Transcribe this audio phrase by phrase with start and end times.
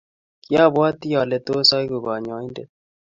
[0.43, 2.69] Kiabwati ale tos aeku konyoindet